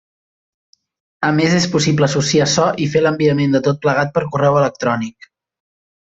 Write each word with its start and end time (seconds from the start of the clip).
A 1.27 1.29
més 1.39 1.51
és 1.57 1.67
possible 1.75 2.07
associar 2.07 2.47
so 2.55 2.65
i 2.85 2.89
fer 2.97 3.03
l'enviament 3.07 3.53
de 3.57 3.61
tot 3.71 3.83
plegat 3.87 4.15
per 4.19 4.23
correu 4.37 4.57
electrònic. 4.67 5.29